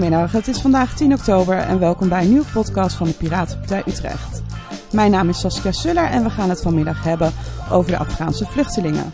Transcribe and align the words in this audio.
Goedemiddag, 0.00 0.32
het 0.32 0.48
is 0.48 0.60
vandaag 0.60 0.96
10 0.96 1.12
oktober 1.12 1.58
en 1.58 1.78
welkom 1.78 2.08
bij 2.08 2.22
een 2.22 2.28
nieuwe 2.28 2.50
podcast 2.52 2.96
van 2.96 3.06
de 3.06 3.12
Piratenpartij 3.12 3.82
Utrecht. 3.86 4.42
Mijn 4.92 5.10
naam 5.10 5.28
is 5.28 5.40
Saskia 5.40 5.72
Suller 5.72 6.04
en 6.04 6.22
we 6.22 6.30
gaan 6.30 6.48
het 6.48 6.60
vanmiddag 6.60 7.04
hebben 7.04 7.32
over 7.70 7.90
de 7.90 7.96
Afghaanse 7.96 8.46
vluchtelingen. 8.46 9.12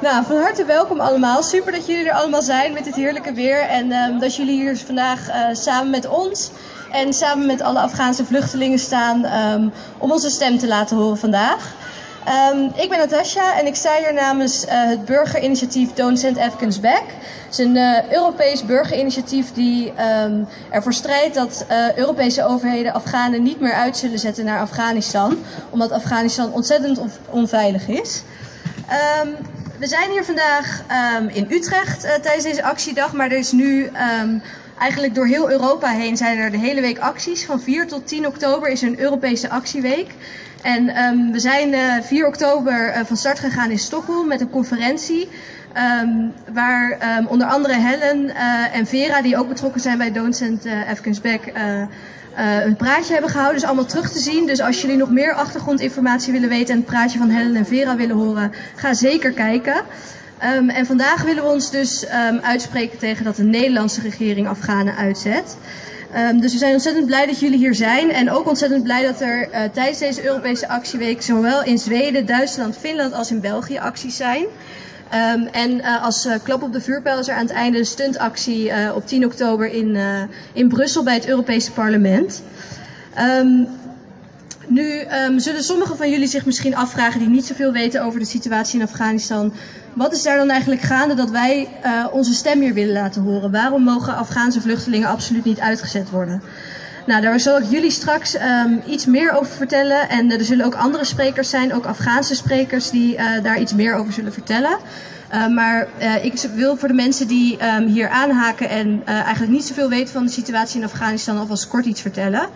Nou, 0.00 0.24
van 0.24 0.36
harte 0.36 0.64
welkom 0.64 1.00
allemaal. 1.00 1.42
Super 1.42 1.72
dat 1.72 1.86
jullie 1.86 2.08
er 2.08 2.14
allemaal 2.14 2.42
zijn 2.42 2.72
met 2.72 2.84
dit 2.84 2.94
heerlijke 2.94 3.32
weer. 3.32 3.60
En 3.60 3.92
um, 3.92 4.18
dat 4.18 4.36
jullie 4.36 4.60
hier 4.60 4.76
vandaag 4.76 5.28
uh, 5.28 5.34
samen 5.52 5.90
met 5.90 6.08
ons 6.08 6.50
en 6.92 7.12
samen 7.12 7.46
met 7.46 7.62
alle 7.62 7.80
Afghaanse 7.80 8.24
vluchtelingen 8.24 8.78
staan 8.78 9.24
um, 9.24 9.72
om 9.98 10.12
onze 10.12 10.30
stem 10.30 10.58
te 10.58 10.66
laten 10.66 10.96
horen 10.96 11.18
vandaag. 11.18 11.74
Um, 12.28 12.72
ik 12.76 12.88
ben 12.88 12.98
Natasja 12.98 13.58
en 13.58 13.66
ik 13.66 13.74
sta 13.74 13.96
hier 13.98 14.14
namens 14.14 14.64
uh, 14.64 14.70
het 14.72 15.04
burgerinitiatief 15.04 15.92
Don't 15.92 16.18
Send 16.18 16.38
Afghans 16.38 16.80
Back. 16.80 17.02
Het 17.44 17.58
is 17.58 17.58
een 17.58 17.76
uh, 17.76 18.10
Europees 18.12 18.64
burgerinitiatief 18.64 19.52
die 19.52 19.92
um, 20.22 20.48
ervoor 20.70 20.92
strijdt 20.92 21.34
dat 21.34 21.66
uh, 21.70 21.96
Europese 21.96 22.44
overheden 22.44 22.92
Afghanen 22.92 23.42
niet 23.42 23.60
meer 23.60 23.72
uit 23.72 23.96
zullen 23.96 24.18
zetten 24.18 24.44
naar 24.44 24.60
Afghanistan. 24.60 25.38
Omdat 25.70 25.90
Afghanistan 25.90 26.52
ontzettend 26.52 26.98
on 26.98 27.10
onveilig 27.30 27.88
is. 27.88 28.22
Um, 29.22 29.36
we 29.78 29.86
zijn 29.86 30.10
hier 30.10 30.24
vandaag 30.24 30.82
in 31.28 31.46
Utrecht 31.50 32.00
tijdens 32.00 32.44
deze 32.44 32.62
actiedag, 32.62 33.12
maar 33.12 33.30
er 33.30 33.38
is 33.38 33.52
nu 33.52 33.90
eigenlijk 34.78 35.14
door 35.14 35.26
heel 35.26 35.50
Europa 35.50 35.88
heen 35.88 36.16
zijn 36.16 36.38
er 36.38 36.50
de 36.50 36.58
hele 36.58 36.80
week 36.80 36.98
acties. 36.98 37.44
Van 37.44 37.60
4 37.60 37.86
tot 37.86 38.06
10 38.06 38.26
oktober 38.26 38.68
is 38.68 38.82
er 38.82 38.88
een 38.88 39.00
Europese 39.00 39.50
actieweek. 39.50 40.14
En 40.64 41.02
um, 41.02 41.32
we 41.32 41.38
zijn 41.38 41.72
uh, 41.72 41.94
4 42.02 42.26
oktober 42.26 42.88
uh, 42.88 43.04
van 43.04 43.16
start 43.16 43.38
gegaan 43.38 43.70
in 43.70 43.78
Stockholm 43.78 44.28
met 44.28 44.40
een 44.40 44.50
conferentie. 44.50 45.28
Um, 46.02 46.32
waar 46.52 47.16
um, 47.18 47.26
onder 47.26 47.46
andere 47.46 47.74
Helen 47.74 48.24
uh, 48.24 48.76
en 48.76 48.86
Vera, 48.86 49.22
die 49.22 49.36
ook 49.36 49.48
betrokken 49.48 49.80
zijn 49.80 49.98
bij 49.98 50.12
Don't 50.12 50.36
Send 50.36 50.66
Afghans 50.88 51.20
Back, 51.20 51.40
een 52.64 52.76
praatje 52.76 53.12
hebben 53.12 53.30
gehouden. 53.30 53.60
Dus 53.60 53.68
allemaal 53.68 53.86
terug 53.86 54.10
te 54.10 54.18
zien. 54.18 54.46
Dus 54.46 54.60
als 54.60 54.80
jullie 54.80 54.96
nog 54.96 55.10
meer 55.10 55.34
achtergrondinformatie 55.34 56.32
willen 56.32 56.48
weten 56.48 56.74
en 56.74 56.80
het 56.80 56.90
praatje 56.90 57.18
van 57.18 57.28
Helen 57.28 57.56
en 57.56 57.66
Vera 57.66 57.96
willen 57.96 58.16
horen, 58.16 58.52
ga 58.74 58.94
zeker 58.94 59.32
kijken. 59.32 59.82
En 60.38 60.86
vandaag 60.86 61.22
willen 61.22 61.44
we 61.44 61.50
ons 61.50 61.70
dus 61.70 62.06
uitspreken 62.42 62.98
tegen 62.98 63.24
dat 63.24 63.36
de 63.36 63.44
Nederlandse 63.44 64.00
regering 64.00 64.48
Afghanen 64.48 64.96
uitzet. 64.96 65.56
Um, 66.16 66.40
dus 66.40 66.52
we 66.52 66.58
zijn 66.58 66.72
ontzettend 66.72 67.06
blij 67.06 67.26
dat 67.26 67.40
jullie 67.40 67.58
hier 67.58 67.74
zijn. 67.74 68.10
En 68.10 68.30
ook 68.30 68.48
ontzettend 68.48 68.82
blij 68.82 69.02
dat 69.06 69.20
er 69.20 69.48
uh, 69.52 69.62
tijdens 69.72 69.98
deze 69.98 70.24
Europese 70.24 70.68
actieweek 70.68 71.22
zowel 71.22 71.64
in 71.64 71.78
Zweden, 71.78 72.26
Duitsland, 72.26 72.76
Finland 72.78 73.12
als 73.12 73.30
in 73.30 73.40
België 73.40 73.78
acties 73.78 74.16
zijn. 74.16 74.44
Um, 75.34 75.46
en 75.52 75.70
uh, 75.70 76.04
als 76.04 76.26
uh, 76.26 76.34
klap 76.42 76.62
op 76.62 76.72
de 76.72 76.80
vuurpijl 76.80 77.18
is 77.18 77.28
er 77.28 77.34
aan 77.34 77.46
het 77.46 77.54
einde 77.54 77.78
een 77.78 77.86
stuntactie 77.86 78.72
op 78.94 79.06
10 79.06 79.24
oktober 79.24 79.66
in, 79.72 79.96
in 80.52 80.68
Brussel 80.68 81.02
bij 81.02 81.14
het 81.14 81.26
Europese 81.26 81.72
parlement. 81.72 82.42
Um, 83.40 83.68
nu 84.66 85.00
um, 85.26 85.38
zullen 85.38 85.62
sommigen 85.62 85.96
van 85.96 86.10
jullie 86.10 86.26
zich 86.26 86.46
misschien 86.46 86.76
afvragen 86.76 87.20
die 87.20 87.28
niet 87.28 87.46
zoveel 87.46 87.72
weten 87.72 88.02
over 88.02 88.18
de 88.18 88.26
situatie 88.26 88.80
in 88.80 88.86
Afghanistan. 88.86 89.52
Wat 89.92 90.12
is 90.12 90.22
daar 90.22 90.36
dan 90.36 90.50
eigenlijk 90.50 90.80
gaande 90.80 91.14
dat 91.14 91.30
wij 91.30 91.68
uh, 91.84 92.06
onze 92.12 92.34
stem 92.34 92.60
hier 92.60 92.74
willen 92.74 92.94
laten 92.94 93.22
horen? 93.22 93.50
Waarom 93.50 93.82
mogen 93.82 94.16
Afghaanse 94.16 94.60
vluchtelingen 94.60 95.08
absoluut 95.08 95.44
niet 95.44 95.60
uitgezet 95.60 96.10
worden? 96.10 96.42
Nou, 97.06 97.22
daar 97.22 97.40
zal 97.40 97.58
ik 97.58 97.64
jullie 97.70 97.90
straks 97.90 98.34
um, 98.34 98.82
iets 98.86 99.06
meer 99.06 99.32
over 99.32 99.52
vertellen. 99.52 100.08
En 100.08 100.30
er 100.30 100.44
zullen 100.44 100.64
ook 100.64 100.74
andere 100.74 101.04
sprekers 101.04 101.50
zijn, 101.50 101.74
ook 101.74 101.84
Afghaanse 101.84 102.34
sprekers, 102.34 102.90
die 102.90 103.16
uh, 103.16 103.42
daar 103.42 103.60
iets 103.60 103.74
meer 103.74 103.94
over 103.94 104.12
zullen 104.12 104.32
vertellen. 104.32 104.78
Uh, 105.32 105.46
maar 105.48 105.88
ik 106.22 106.40
wil 106.54 106.76
voor 106.76 106.88
de 106.88 106.94
mensen 106.94 107.26
die 107.26 107.58
um, 107.64 107.86
hier 107.86 108.08
aanhaken 108.08 108.68
en 108.68 109.02
eigenlijk 109.06 109.52
niet 109.52 109.64
zoveel 109.64 109.88
weten 109.88 110.12
van 110.12 110.24
de 110.24 110.32
situatie 110.32 110.78
in 110.78 110.84
Afghanistan 110.84 111.38
alvast 111.38 111.68
kort 111.68 111.84
iets 111.84 112.00
vertellen. 112.00 112.48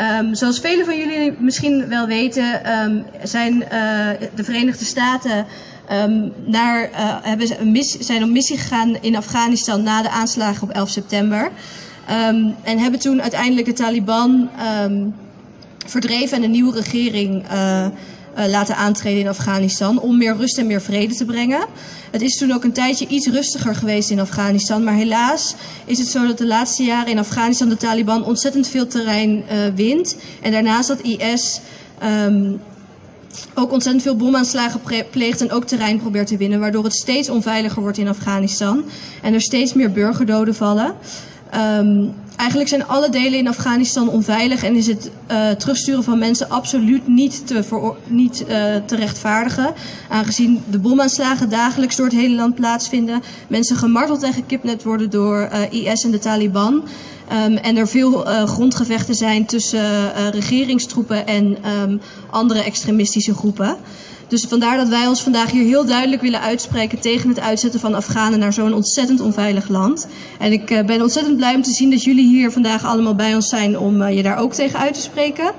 Um, 0.00 0.34
zoals 0.34 0.60
velen 0.60 0.84
van 0.84 0.96
jullie 0.96 1.32
misschien 1.38 1.88
wel 1.88 2.06
weten, 2.06 2.72
um, 2.80 3.04
zijn 3.22 3.54
uh, 3.54 3.68
de 4.34 4.44
Verenigde 4.44 4.84
Staten 4.84 5.46
um, 5.92 6.32
naar, 6.44 6.90
uh, 6.90 7.16
hebben 7.22 7.60
een 7.60 7.72
mis, 7.72 7.90
zijn 7.98 8.22
op 8.22 8.28
missie 8.28 8.58
gegaan 8.58 8.96
in 9.00 9.16
Afghanistan 9.16 9.82
na 9.82 10.02
de 10.02 10.10
aanslagen 10.10 10.62
op 10.62 10.70
11 10.74 10.88
september. 10.88 11.50
en 12.62 12.78
hebben 12.78 13.00
toen 13.00 13.22
uiteindelijk 13.22 13.66
de 13.66 13.72
Taliban 13.72 14.50
verdreven 15.86 16.36
en 16.36 16.42
een 16.42 16.50
nieuwe 16.50 16.74
regering 16.74 17.44
uh, 17.52 17.86
laten 18.48 18.76
aantreden 18.76 19.20
in 19.20 19.28
Afghanistan 19.28 20.00
om 20.00 20.18
meer 20.18 20.36
rust 20.36 20.58
en 20.58 20.66
meer 20.66 20.82
vrede 20.82 21.14
te 21.14 21.24
brengen. 21.24 21.66
Het 22.10 22.22
is 22.22 22.36
toen 22.36 22.52
ook 22.52 22.64
een 22.64 22.72
tijdje 22.72 23.06
iets 23.06 23.26
rustiger 23.26 23.74
geweest 23.74 24.10
in 24.10 24.20
Afghanistan, 24.20 24.84
maar 24.84 24.94
helaas 24.94 25.54
is 25.84 25.98
het 25.98 26.08
zo 26.08 26.26
dat 26.26 26.38
de 26.38 26.46
laatste 26.46 26.82
jaren 26.82 27.10
in 27.10 27.18
Afghanistan 27.18 27.68
de 27.68 27.76
Taliban 27.76 28.24
ontzettend 28.24 28.68
veel 28.68 28.86
terrein 28.86 29.30
uh, 29.30 29.58
wint 29.74 30.16
en 30.42 30.52
daarnaast 30.52 30.88
dat 30.88 31.00
IS 31.00 31.60
um, 32.02 32.60
ook 33.54 33.72
ontzettend 33.72 34.04
veel 34.04 34.16
bomaanslagen 34.16 34.80
pleegt 35.10 35.40
en 35.40 35.52
ook 35.52 35.64
terrein 35.64 35.98
probeert 35.98 36.26
te 36.26 36.36
winnen, 36.36 36.60
waardoor 36.60 36.84
het 36.84 36.96
steeds 36.96 37.28
onveiliger 37.28 37.82
wordt 37.82 37.98
in 37.98 38.08
Afghanistan 38.08 38.84
en 39.22 39.34
er 39.34 39.42
steeds 39.42 39.74
meer 39.74 39.92
burgerdoden 39.92 40.54
vallen. 40.54 40.94
Um, 41.54 42.14
eigenlijk 42.36 42.68
zijn 42.68 42.86
alle 42.86 43.08
delen 43.08 43.38
in 43.38 43.48
Afghanistan 43.48 44.08
onveilig 44.08 44.64
en 44.64 44.74
is 44.74 44.86
het 44.86 45.10
uh, 45.30 45.50
terugsturen 45.50 46.04
van 46.04 46.18
mensen 46.18 46.50
absoluut 46.50 47.08
niet 47.08 47.46
te, 47.46 47.64
niet, 48.06 48.40
uh, 48.40 48.46
te 48.86 48.96
rechtvaardigen. 48.96 49.74
Aangezien 50.08 50.62
de 50.70 50.78
bomaanslagen 50.78 51.48
dagelijks 51.48 51.96
door 51.96 52.06
het 52.06 52.14
hele 52.14 52.34
land 52.34 52.54
plaatsvinden, 52.54 53.22
mensen 53.48 53.76
gemarteld 53.76 54.22
en 54.22 54.32
gekidnapt 54.32 54.82
worden 54.82 55.10
door 55.10 55.50
uh, 55.52 55.72
IS 55.72 56.04
en 56.04 56.10
de 56.10 56.18
Taliban. 56.18 56.84
Um, 57.46 57.56
en 57.56 57.76
er 57.76 57.88
veel 57.88 58.12
grondgevechten 58.46 59.14
zijn 59.14 59.46
tussen 59.46 60.12
regeringstroepen 60.30 61.26
en 61.26 61.56
um, 61.82 62.00
andere 62.30 62.62
extremistische 62.62 63.34
groepen. 63.34 63.76
Dus 64.30 64.44
vandaar 64.48 64.76
dat 64.76 64.88
wij 64.88 65.06
ons 65.06 65.22
vandaag 65.22 65.50
hier 65.50 65.64
heel 65.64 65.84
duidelijk 65.84 66.22
willen 66.22 66.40
uitspreken 66.40 67.00
tegen 67.00 67.28
het 67.28 67.40
uitzetten 67.40 67.80
van 67.80 67.94
Afghanen 67.94 68.38
naar 68.38 68.52
zo'n 68.52 68.74
ontzettend 68.74 69.20
onveilig 69.20 69.68
land. 69.68 70.06
En 70.38 70.52
ik 70.52 70.70
uh, 70.70 70.84
ben 70.84 71.02
ontzettend 71.02 71.36
blij 71.36 71.54
om 71.54 71.62
te 71.62 71.72
zien 71.72 71.90
dat 71.90 72.02
jullie 72.02 72.26
hier 72.26 72.50
vandaag 72.50 72.84
allemaal 72.84 73.14
bij 73.14 73.34
ons 73.34 73.48
zijn 73.48 73.78
om 73.78 74.02
uh, 74.02 74.16
je 74.16 74.22
daar 74.22 74.38
ook 74.38 74.52
tegen 74.52 74.78
uit 74.78 74.94
te 74.94 75.00
spreken. 75.00 75.52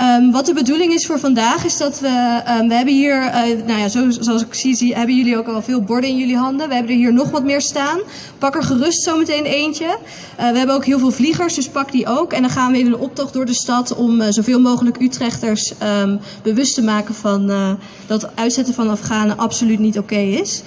Um, 0.00 0.32
wat 0.32 0.46
de 0.46 0.52
bedoeling 0.52 0.92
is 0.92 1.06
voor 1.06 1.18
vandaag 1.18 1.64
is 1.64 1.76
dat 1.76 2.00
we, 2.00 2.42
um, 2.60 2.68
we 2.68 2.74
hebben 2.74 2.94
hier, 2.94 3.24
uh, 3.24 3.66
nou 3.66 3.78
ja, 3.78 3.88
zo, 3.88 4.10
zoals 4.10 4.42
ik 4.42 4.54
zie, 4.54 4.94
hebben 4.94 5.16
jullie 5.16 5.36
ook 5.36 5.46
al 5.46 5.62
veel 5.62 5.82
borden 5.82 6.10
in 6.10 6.16
jullie 6.16 6.36
handen. 6.36 6.68
We 6.68 6.74
hebben 6.74 6.92
er 6.92 6.98
hier 6.98 7.12
nog 7.12 7.30
wat 7.30 7.44
meer 7.44 7.60
staan. 7.60 7.98
Pak 8.38 8.54
er 8.54 8.62
gerust 8.62 9.02
zometeen 9.02 9.44
eentje. 9.44 9.84
Uh, 9.84 10.50
we 10.50 10.58
hebben 10.58 10.74
ook 10.74 10.84
heel 10.84 10.98
veel 10.98 11.10
vliegers, 11.10 11.54
dus 11.54 11.68
pak 11.68 11.92
die 11.92 12.06
ook. 12.06 12.32
En 12.32 12.40
dan 12.40 12.50
gaan 12.50 12.72
we 12.72 12.78
in 12.78 12.86
een 12.86 12.96
optocht 12.96 13.32
door 13.32 13.46
de 13.46 13.54
stad 13.54 13.94
om 13.94 14.20
uh, 14.20 14.26
zoveel 14.30 14.60
mogelijk 14.60 15.00
Utrechters 15.00 15.72
um, 16.02 16.20
bewust 16.42 16.74
te 16.74 16.82
maken 16.82 17.14
van 17.14 17.52
dat 18.06 18.36
uitzetten 18.36 18.74
van 18.74 18.90
Afghanen 18.90 19.38
absoluut 19.38 19.78
niet 19.78 19.98
oké 19.98 20.16
is. 20.16 20.62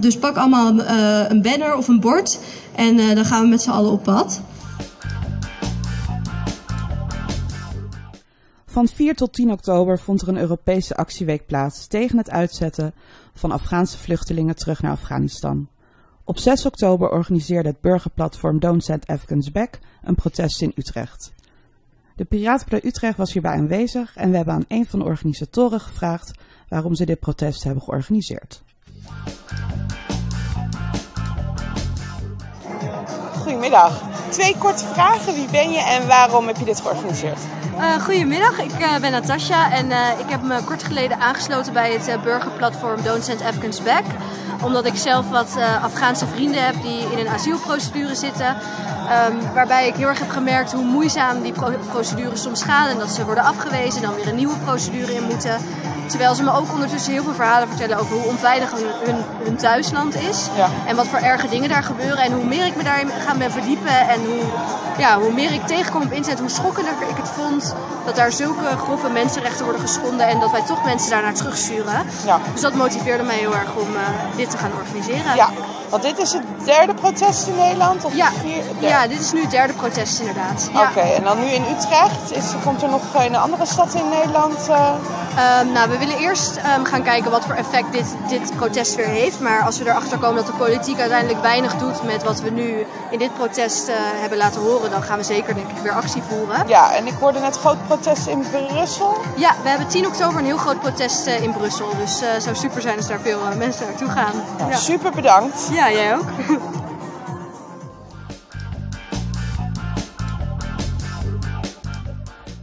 Dus 0.00 0.18
pak 0.18 0.36
allemaal 0.36 0.68
een 1.28 1.42
banner 1.42 1.76
of 1.76 1.88
een 1.88 2.00
bord 2.00 2.38
en 2.74 2.96
dan 3.14 3.24
gaan 3.24 3.42
we 3.42 3.48
met 3.48 3.62
z'n 3.62 3.70
allen 3.70 3.90
op 3.90 4.02
pad. 4.02 4.40
Van 8.72 8.88
4 8.88 9.14
tot 9.14 9.32
10 9.32 9.52
oktober 9.52 9.98
vond 9.98 10.22
er 10.22 10.28
een 10.28 10.38
Europese 10.38 10.96
actieweek 10.96 11.46
plaats 11.46 11.86
tegen 11.86 12.18
het 12.18 12.30
uitzetten 12.30 12.94
van 13.34 13.50
Afghaanse 13.50 13.98
vluchtelingen 13.98 14.56
terug 14.56 14.82
naar 14.82 14.92
Afghanistan. 14.92 15.68
Op 16.24 16.38
6 16.38 16.66
oktober 16.66 17.10
organiseerde 17.10 17.68
het 17.68 17.80
burgerplatform 17.80 18.58
Don't 18.58 18.84
Send 18.84 19.06
Afghans 19.06 19.50
Back 19.50 19.78
een 20.02 20.14
protest 20.14 20.62
in 20.62 20.72
Utrecht. 20.74 21.32
De 22.16 22.24
Piratenpartij 22.24 22.88
Utrecht 22.88 23.16
was 23.16 23.32
hierbij 23.32 23.52
aanwezig 23.52 24.16
en 24.16 24.30
we 24.30 24.36
hebben 24.36 24.54
aan 24.54 24.64
een 24.68 24.86
van 24.86 24.98
de 24.98 25.04
organisatoren 25.04 25.80
gevraagd 25.80 26.38
waarom 26.68 26.94
ze 26.94 27.04
dit 27.04 27.20
protest 27.20 27.64
hebben 27.64 27.82
georganiseerd. 27.82 28.62
Goedemiddag. 33.32 34.11
Twee 34.32 34.56
korte 34.58 34.84
vragen. 34.94 35.34
Wie 35.34 35.48
ben 35.50 35.70
je 35.70 35.80
en 35.80 36.06
waarom 36.06 36.46
heb 36.46 36.56
je 36.56 36.64
dit 36.64 36.80
georganiseerd? 36.80 37.38
Uh, 37.78 38.02
goedemiddag, 38.02 38.58
ik 38.58 38.80
uh, 38.80 38.96
ben 38.96 39.10
Natasja 39.10 39.72
en 39.72 39.90
uh, 39.90 39.96
ik 40.18 40.30
heb 40.30 40.42
me 40.42 40.64
kort 40.64 40.82
geleden 40.82 41.20
aangesloten 41.20 41.72
bij 41.72 41.92
het 41.92 42.22
burgerplatform 42.22 43.02
Don't 43.02 43.24
Send 43.24 43.42
Afghans 43.42 43.82
Back. 43.82 44.04
Omdat 44.62 44.86
ik 44.86 44.96
zelf 44.96 45.30
wat 45.30 45.56
Afghaanse 45.82 46.26
vrienden 46.26 46.64
heb 46.64 46.74
die 46.82 47.00
in 47.12 47.18
een 47.18 47.28
asielprocedure 47.28 48.14
zitten. 48.14 48.56
Um, 49.28 49.54
waarbij 49.54 49.86
ik 49.86 49.94
heel 49.94 50.08
erg 50.08 50.18
heb 50.18 50.30
gemerkt 50.30 50.72
hoe 50.72 50.84
moeizaam 50.84 51.42
die 51.42 51.52
pro 51.52 51.72
procedures 51.90 52.42
soms 52.42 52.62
gaan. 52.62 52.88
En 52.88 52.98
dat 52.98 53.10
ze 53.10 53.24
worden 53.24 53.44
afgewezen 53.44 54.02
en 54.02 54.08
dan 54.08 54.14
weer 54.14 54.28
een 54.28 54.36
nieuwe 54.36 54.56
procedure 54.64 55.14
in 55.14 55.22
moeten. 55.22 55.56
Terwijl 56.06 56.34
ze 56.34 56.42
me 56.42 56.52
ook 56.52 56.72
ondertussen 56.72 57.12
heel 57.12 57.22
veel 57.22 57.34
verhalen 57.34 57.68
vertellen 57.68 57.98
over 57.98 58.16
hoe 58.16 58.24
onveilig 58.24 58.70
hun, 58.70 58.86
hun, 59.04 59.24
hun 59.42 59.56
thuisland 59.56 60.14
is. 60.14 60.48
Ja. 60.56 60.68
En 60.86 60.96
wat 60.96 61.06
voor 61.06 61.18
erge 61.18 61.48
dingen 61.48 61.68
daar 61.68 61.82
gebeuren. 61.82 62.18
En 62.18 62.32
hoe 62.32 62.44
meer 62.44 62.66
ik 62.66 62.76
me 62.76 62.82
daarin 62.82 63.08
ga 63.26 63.34
ben 63.34 63.50
verdiepen 63.50 64.08
en 64.08 64.24
hoe, 64.24 64.42
ja, 64.98 65.18
hoe 65.18 65.32
meer 65.32 65.52
ik 65.52 65.66
tegenkom 65.66 66.02
op 66.02 66.12
internet, 66.12 66.40
hoe 66.40 66.48
schokkender 66.48 66.92
ik 67.08 67.16
het 67.16 67.28
vond 67.28 67.74
dat 68.04 68.16
daar 68.16 68.32
zulke 68.32 68.76
grove 68.76 69.08
mensenrechten 69.08 69.64
worden 69.64 69.82
geschonden 69.82 70.26
en 70.26 70.40
dat 70.40 70.50
wij 70.50 70.62
toch 70.62 70.84
mensen 70.84 71.10
daar 71.10 71.22
naar 71.22 71.34
terugsturen. 71.34 72.06
Ja. 72.24 72.40
Dus 72.52 72.60
dat 72.60 72.74
motiveerde 72.74 73.22
mij 73.22 73.36
heel 73.36 73.54
erg 73.54 73.74
om 73.74 73.94
uh, 73.94 74.00
dit 74.36 74.50
te 74.50 74.58
gaan 74.58 74.72
organiseren. 74.72 75.36
Ja, 75.36 75.48
Want 75.88 76.02
dit 76.02 76.18
is 76.18 76.32
het 76.32 76.42
derde 76.64 76.94
protest 76.94 77.46
in 77.46 77.56
Nederland? 77.56 78.04
Of 78.04 78.14
Ja. 78.14 78.30
vier, 78.40 78.62
Ja, 78.78 79.06
dit 79.06 79.20
is 79.20 79.32
nu 79.32 79.40
het 79.40 79.50
derde 79.50 79.72
protest 79.72 80.18
inderdaad. 80.20 80.70
Ja. 80.72 80.82
Oké, 80.82 81.00
en 81.00 81.22
dan 81.24 81.38
nu 81.40 81.44
in 81.46 81.64
Utrecht. 81.78 82.32
Is, 82.32 82.44
komt 82.64 82.82
er 82.82 82.88
nog 82.88 83.02
een 83.14 83.36
andere 83.36 83.66
stad 83.66 83.94
in 83.94 84.08
Nederland? 84.08 84.68
eh? 84.68 84.88
Ehm, 85.36 85.72
nou, 85.72 85.90
we 85.90 85.98
willen 85.98 86.18
eerst 86.18 86.56
ehm, 86.56 86.84
gaan 86.84 87.02
kijken 87.02 87.30
wat 87.30 87.44
voor 87.44 87.54
effect 87.54 87.92
dit, 87.92 88.06
dit 88.28 88.56
protest 88.56 88.94
weer 88.94 89.06
heeft. 89.06 89.40
Maar 89.40 89.62
als 89.62 89.78
we 89.78 89.88
erachter 89.88 90.18
komen 90.18 90.36
dat 90.36 90.46
de 90.46 90.52
politiek 90.52 90.98
uiteindelijk 90.98 91.42
weinig 91.42 91.76
doet 91.76 92.02
met 92.02 92.22
wat 92.22 92.40
we 92.40 92.50
nu 92.50 92.86
in 93.10 93.18
dit 93.18 93.34
protest 93.34 93.88
eh, 93.88 93.94
hebben 94.20 94.38
laten 94.38 94.60
horen, 94.60 94.90
dan 94.90 95.02
gaan 95.02 95.18
we 95.18 95.24
zeker 95.24 95.54
denk 95.54 95.70
ik 95.70 95.82
weer 95.82 95.92
actie 95.92 96.22
voeren. 96.28 96.68
Ja, 96.68 96.92
en 96.92 97.06
ik 97.06 97.14
hoorde 97.20 97.38
net 97.40 97.58
groot 97.58 97.86
protest 97.86 98.26
in 98.26 98.44
Brussel. 98.50 99.20
Ja, 99.36 99.54
we 99.62 99.68
hebben 99.68 99.86
10 99.88 100.06
oktober 100.06 100.38
een 100.38 100.44
heel 100.44 100.56
groot 100.56 100.80
protest 100.80 101.26
eh, 101.26 101.42
in 101.42 101.52
Brussel. 101.52 101.86
Dus 101.98 102.20
het 102.24 102.42
zou 102.42 102.56
super 102.56 102.82
zijn 102.82 102.96
als 102.96 103.06
daar 103.06 103.20
veel 103.20 103.38
mensen 103.56 103.86
naartoe 103.86 104.08
gaan. 104.08 104.32
Nou, 104.58 104.70
Ja. 104.70 104.76
Super 104.76 105.10
bedankt. 105.10 105.68
ja, 105.70 105.90
jij 105.90 106.14
ook. 106.16 106.24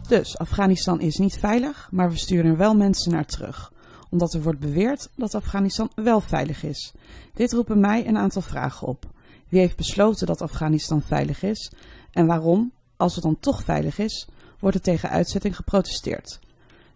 Dus 0.08 0.38
Afghanistan 0.38 1.02
is 1.02 1.18
niet 1.18 1.38
veilig, 1.40 1.88
maar 1.92 2.10
we 2.10 2.18
sturen 2.18 2.58
wel 2.58 2.76
mensen 2.76 3.12
naar 3.12 3.26
terug. 3.26 3.72
Omdat 4.10 4.34
er 4.34 4.42
wordt 4.42 4.60
beweerd 4.60 5.10
dat 5.16 5.36
Afghanistan 5.36 5.92
wel 5.96 6.22
veilig 6.22 6.64
is. 6.64 6.94
Dit 7.34 7.54
roept 7.54 7.68
bij 7.68 7.78
mij 7.78 8.08
een 8.08 8.18
aantal 8.18 8.42
vragen 8.42 8.88
op. 8.88 9.06
Wie 9.50 9.60
heeft 9.60 9.78
besloten 9.78 10.28
dat 10.28 10.42
Afghanistan 10.42 11.02
veilig 11.02 11.44
is? 11.44 11.72
En 12.12 12.26
waarom, 12.26 12.72
als 12.98 13.16
het 13.16 13.24
dan 13.24 13.40
toch 13.40 13.64
veilig 13.64 13.98
is, 13.98 14.28
wordt 14.60 14.76
er 14.76 14.82
tegen 14.82 15.10
uitzetting 15.10 15.56
geprotesteerd? 15.56 16.40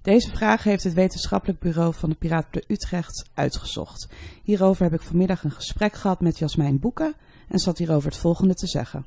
Deze 0.04 0.30
vraag 0.30 0.64
heeft 0.64 0.84
het 0.84 0.94
wetenschappelijk 0.94 1.60
bureau 1.60 1.94
van 1.94 2.10
de 2.10 2.16
Piraten 2.16 2.64
Utrecht 2.68 3.26
uitgezocht. 3.34 4.08
Hierover 4.44 4.84
heb 4.84 4.94
ik 4.94 5.02
vanmiddag 5.02 5.44
een 5.44 5.52
gesprek 5.52 5.94
gehad 5.94 6.22
met 6.22 6.40
Jasmijn 6.40 6.80
Boeken 6.80 7.14
en 7.48 7.60
zat 7.60 7.78
hierover 7.78 8.10
het 8.10 8.20
volgende 8.20 8.54
te 8.54 8.68
zeggen. 8.68 9.06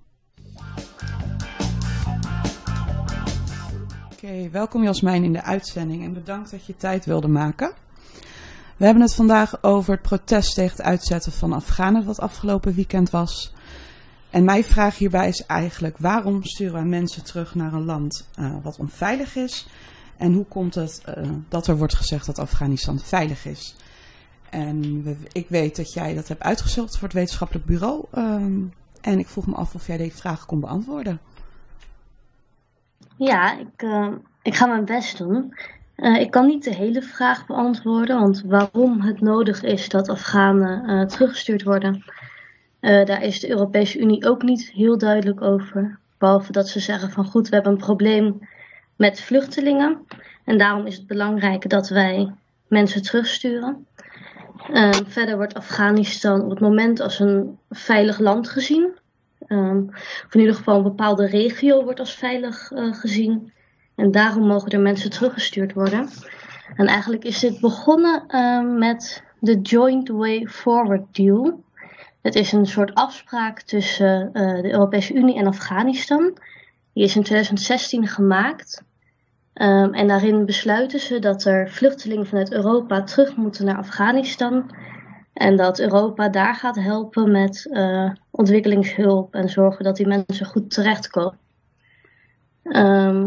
Oké, 4.12 4.50
welkom 4.50 4.82
Jasmijn 4.82 5.24
in 5.24 5.32
de 5.32 5.42
uitzending 5.42 6.04
en 6.04 6.12
bedankt 6.12 6.50
dat 6.50 6.66
je 6.66 6.76
tijd 6.76 7.04
wilde 7.04 7.28
maken. 7.28 7.74
We 8.76 8.84
hebben 8.84 9.02
het 9.02 9.14
vandaag 9.14 9.62
over 9.62 9.92
het 9.92 10.02
protest 10.02 10.54
tegen 10.54 10.76
het 10.76 10.86
uitzetten 10.86 11.32
van 11.32 11.52
Afghanen 11.52 12.04
wat 12.04 12.20
afgelopen 12.20 12.74
weekend 12.74 13.10
was. 13.10 13.54
En 14.30 14.44
mijn 14.44 14.64
vraag 14.64 14.98
hierbij 14.98 15.28
is 15.28 15.46
eigenlijk 15.46 15.98
waarom 15.98 16.44
sturen 16.44 16.74
wij 16.74 16.84
mensen 16.84 17.24
terug 17.24 17.54
naar 17.54 17.72
een 17.72 17.84
land 17.84 18.28
eh, 18.34 18.54
wat 18.62 18.78
onveilig 18.78 19.36
is? 19.36 19.66
En 20.16 20.32
hoe 20.32 20.44
komt 20.44 20.74
het 20.74 21.02
eh, 21.04 21.30
dat 21.48 21.66
er 21.66 21.76
wordt 21.76 21.96
gezegd 21.96 22.26
dat 22.26 22.38
Afghanistan 22.38 22.98
veilig 22.98 23.46
is? 23.46 23.76
En 24.50 25.04
ik 25.32 25.48
weet 25.48 25.76
dat 25.76 25.92
jij 25.92 26.14
dat 26.14 26.28
hebt 26.28 26.42
uitgezocht 26.42 26.94
voor 26.98 27.08
het 27.08 27.16
wetenschappelijk 27.16 27.66
bureau. 27.66 28.04
ehm, 28.12 28.60
en 29.00 29.18
ik 29.18 29.26
vroeg 29.26 29.46
me 29.46 29.54
af 29.54 29.74
of 29.74 29.86
jij 29.86 29.96
deze 29.96 30.16
vraag 30.16 30.46
kon 30.46 30.60
beantwoorden. 30.60 31.20
Ja, 33.16 33.58
ik, 33.58 33.82
eh, 33.82 34.12
ik 34.42 34.54
ga 34.54 34.66
mijn 34.66 34.84
best 34.84 35.18
doen. 35.18 35.54
Eh, 35.94 36.20
ik 36.20 36.30
kan 36.30 36.46
niet 36.46 36.64
de 36.64 36.74
hele 36.74 37.02
vraag 37.02 37.46
beantwoorden, 37.46 38.20
want 38.20 38.42
waarom 38.46 39.00
het 39.00 39.20
nodig 39.20 39.62
is 39.62 39.88
dat 39.88 40.08
Afghanen 40.08 41.08
teruggestuurd 41.08 41.62
worden, 41.62 42.04
daar 42.80 43.22
is 43.22 43.40
de 43.40 43.50
Europese 43.50 43.98
Unie 43.98 44.28
ook 44.28 44.42
niet 44.42 44.70
heel 44.70 44.98
duidelijk 44.98 45.42
over. 45.42 45.98
Behalve 46.18 46.52
dat 46.52 46.68
ze 46.68 46.80
zeggen 46.80 47.10
van 47.10 47.24
goed, 47.24 47.48
we 47.48 47.54
hebben 47.54 47.72
een 47.72 47.78
probleem 47.78 48.40
met 48.96 49.20
vluchtelingen 49.20 50.06
en 50.44 50.58
daarom 50.58 50.86
is 50.86 50.96
het 50.96 51.06
belangrijk 51.06 51.68
dat 51.68 51.88
wij 51.88 52.32
mensen 52.68 53.02
terugsturen. 53.02 53.86
Eh, 54.72 54.90
verder 55.06 55.36
wordt 55.36 55.54
Afghanistan 55.54 56.42
op 56.42 56.50
het 56.50 56.60
moment 56.60 57.00
als 57.00 57.18
een 57.20 57.58
veilig 57.70 58.18
land 58.18 58.48
gezien. 58.48 58.92
Ehm, 59.46 59.82
of 60.26 60.34
in 60.34 60.40
ieder 60.40 60.54
geval 60.54 60.76
een 60.76 60.82
bepaalde 60.82 61.26
regio 61.26 61.84
wordt 61.84 62.00
als 62.00 62.14
veilig 62.14 62.70
eh, 62.70 62.94
gezien. 62.94 63.52
En 63.94 64.10
daarom 64.10 64.46
mogen 64.46 64.70
er 64.70 64.80
mensen 64.80 65.10
teruggestuurd 65.10 65.72
worden. 65.72 66.08
En 66.76 66.86
eigenlijk 66.86 67.24
is 67.24 67.38
dit 67.38 67.60
begonnen 67.60 68.24
ehm, 68.28 68.78
met 68.78 69.22
de 69.40 69.60
Joint 69.60 70.08
Way 70.08 70.46
Forward 70.46 71.14
Deal. 71.14 71.64
Het 72.22 72.34
is 72.34 72.52
een 72.52 72.66
soort 72.66 72.94
afspraak 72.94 73.60
tussen 73.60 74.30
eh, 74.32 74.62
de 74.62 74.72
Europese 74.72 75.14
Unie 75.14 75.36
en 75.36 75.46
Afghanistan. 75.46 76.38
Die 76.96 77.04
is 77.04 77.16
in 77.16 77.22
2016 77.22 78.06
gemaakt. 78.06 78.82
Ehm, 79.52 79.94
en 79.94 80.08
daarin 80.08 80.46
besluiten 80.46 81.00
ze 81.00 81.18
dat 81.18 81.44
er 81.44 81.70
vluchtelingen 81.70 82.26
vanuit 82.26 82.52
Europa 82.52 83.02
terug 83.02 83.36
moeten 83.36 83.64
naar 83.64 83.76
Afghanistan. 83.76 84.70
En 85.32 85.56
dat 85.56 85.78
Europa 85.78 86.28
daar 86.28 86.54
gaat 86.54 86.76
helpen 86.76 87.30
met 87.30 87.68
eh, 87.70 88.10
ontwikkelingshulp 88.30 89.34
en 89.34 89.48
zorgen 89.48 89.84
dat 89.84 89.96
die 89.96 90.06
mensen 90.06 90.46
goed 90.46 90.70
terechtkomen. 90.70 91.38
Ehm, 92.62 93.26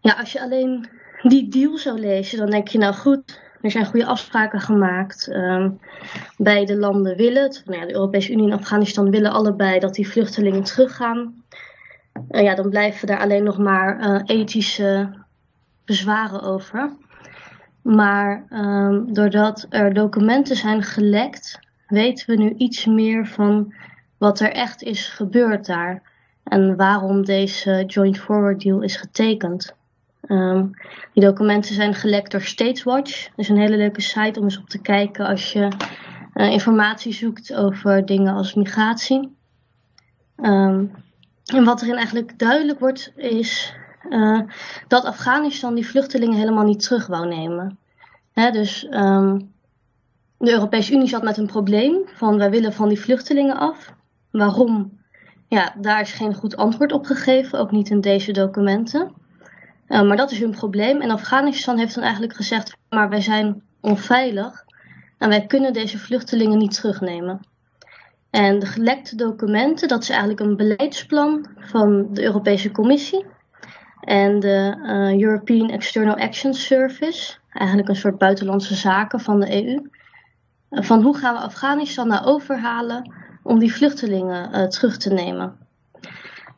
ja, 0.00 0.12
als 0.18 0.32
je 0.32 0.40
alleen 0.40 0.88
die 1.22 1.48
deal 1.48 1.78
zou 1.78 2.00
lezen, 2.00 2.38
dan 2.38 2.50
denk 2.50 2.68
je 2.68 2.78
nou 2.78 2.94
goed, 2.94 3.40
er 3.60 3.70
zijn 3.70 3.86
goede 3.86 4.06
afspraken 4.06 4.60
gemaakt. 4.60 5.28
Ehm, 5.28 5.70
beide 6.36 6.76
landen 6.76 7.16
willen 7.16 7.42
het. 7.42 7.62
Nou 7.64 7.80
ja, 7.80 7.86
de 7.86 7.94
Europese 7.94 8.32
Unie 8.32 8.50
en 8.50 8.58
Afghanistan 8.58 9.10
willen 9.10 9.32
allebei 9.32 9.78
dat 9.78 9.94
die 9.94 10.08
vluchtelingen 10.08 10.62
teruggaan. 10.62 11.44
Ja, 12.28 12.54
dan 12.54 12.70
blijven 12.70 13.06
daar 13.06 13.20
alleen 13.20 13.44
nog 13.44 13.58
maar 13.58 14.00
eh, 14.00 14.38
ethische 14.38 15.08
bezwaren 15.84 16.42
over. 16.42 16.90
Maar 17.82 18.46
ehm, 18.48 19.12
doordat 19.12 19.66
er 19.68 19.94
documenten 19.94 20.56
zijn 20.56 20.82
gelekt, 20.82 21.58
weten 21.86 22.26
we 22.26 22.42
nu 22.42 22.54
iets 22.56 22.84
meer 22.84 23.26
van 23.26 23.74
wat 24.18 24.40
er 24.40 24.52
echt 24.52 24.82
is 24.82 25.08
gebeurd 25.08 25.66
daar. 25.66 26.02
En 26.44 26.76
waarom 26.76 27.24
deze 27.24 27.84
Joint 27.86 28.18
Forward 28.18 28.60
Deal 28.60 28.82
is 28.82 28.96
getekend. 28.96 29.74
Ehm, 30.20 30.66
die 31.12 31.24
documenten 31.24 31.74
zijn 31.74 31.94
gelekt 31.94 32.30
door 32.30 32.40
Stateswatch. 32.40 33.24
Dat 33.24 33.38
is 33.38 33.48
een 33.48 33.58
hele 33.58 33.76
leuke 33.76 34.00
site 34.00 34.38
om 34.38 34.44
eens 34.44 34.58
op 34.58 34.68
te 34.68 34.82
kijken 34.82 35.26
als 35.26 35.52
je 35.52 35.68
eh, 36.32 36.50
informatie 36.50 37.12
zoekt 37.12 37.54
over 37.54 38.06
dingen 38.06 38.34
als 38.34 38.54
migratie. 38.54 39.36
Ehm, 40.36 40.84
en 41.54 41.64
wat 41.64 41.82
erin 41.82 41.96
eigenlijk 41.96 42.38
duidelijk 42.38 42.78
wordt, 42.78 43.12
is 43.16 43.74
eh, 44.08 44.40
dat 44.88 45.04
Afghanistan 45.04 45.74
die 45.74 45.86
vluchtelingen 45.86 46.38
helemaal 46.38 46.64
niet 46.64 46.82
terug 46.82 47.06
wou 47.06 47.28
nemen. 47.28 47.78
Hè, 48.32 48.50
dus 48.50 48.88
ehm, 48.88 49.38
de 50.38 50.52
Europese 50.52 50.92
Unie 50.92 51.08
zat 51.08 51.22
met 51.22 51.36
een 51.36 51.46
probleem 51.46 52.02
van 52.14 52.38
wij 52.38 52.50
willen 52.50 52.72
van 52.72 52.88
die 52.88 53.00
vluchtelingen 53.00 53.56
af. 53.56 53.94
Waarom? 54.30 55.00
Ja, 55.48 55.74
daar 55.80 56.00
is 56.00 56.12
geen 56.12 56.34
goed 56.34 56.56
antwoord 56.56 56.92
op 56.92 57.04
gegeven, 57.04 57.58
ook 57.58 57.70
niet 57.70 57.90
in 57.90 58.00
deze 58.00 58.32
documenten. 58.32 59.12
Eh, 59.86 60.02
maar 60.02 60.16
dat 60.16 60.30
is 60.30 60.38
hun 60.38 60.50
probleem. 60.50 61.00
En 61.00 61.10
Afghanistan 61.10 61.78
heeft 61.78 61.94
dan 61.94 62.02
eigenlijk 62.02 62.34
gezegd, 62.34 62.76
maar 62.88 63.08
wij 63.08 63.20
zijn 63.20 63.62
onveilig 63.80 64.64
en 65.18 65.28
wij 65.28 65.46
kunnen 65.46 65.72
deze 65.72 65.98
vluchtelingen 65.98 66.58
niet 66.58 66.74
terugnemen. 66.74 67.40
En 68.36 68.58
de 68.58 68.66
gelekte 68.66 69.16
documenten, 69.16 69.88
dat 69.88 70.02
is 70.02 70.08
eigenlijk 70.08 70.40
een 70.40 70.56
beleidsplan 70.56 71.46
van 71.58 72.06
de 72.10 72.22
Europese 72.22 72.70
Commissie 72.70 73.24
en 74.00 74.40
de 74.40 74.76
eh, 74.82 75.20
European 75.22 75.70
External 75.70 76.16
Action 76.16 76.54
Service, 76.54 77.36
eigenlijk 77.48 77.88
een 77.88 77.96
soort 77.96 78.18
buitenlandse 78.18 78.74
zaken 78.74 79.20
van 79.20 79.40
de 79.40 79.64
EU. 79.64 79.88
Van 80.70 81.02
hoe 81.02 81.16
gaan 81.16 81.34
we 81.34 81.40
Afghanistan 81.40 82.08
nou 82.08 82.24
overhalen 82.24 83.12
om 83.42 83.58
die 83.58 83.74
vluchtelingen 83.74 84.52
eh, 84.52 84.66
terug 84.66 84.96
te 84.96 85.12
nemen. 85.12 85.56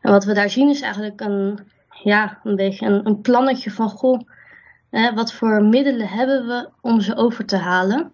En 0.00 0.11
wat 0.11 0.25
we 0.25 0.35
daar 0.35 0.50
zien 0.50 0.68
is 0.68 0.80
eigenlijk 0.80 1.20
een, 1.20 1.58
ja, 2.02 2.40
een 2.44 2.56
beetje 2.56 2.87
een, 2.87 3.06
een 3.06 3.20
plannetje 3.20 3.70
van, 3.70 3.88
goh, 3.88 4.20
hè, 4.90 5.14
wat 5.14 5.32
voor 5.32 5.64
middelen 5.64 6.08
hebben 6.08 6.47
we 6.47 6.68
om 6.80 7.00
ze 7.00 7.16
over 7.16 7.44
te 7.44 7.56
halen? 7.56 8.12